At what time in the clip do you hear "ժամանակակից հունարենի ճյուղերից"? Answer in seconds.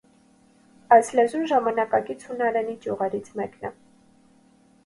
1.51-3.33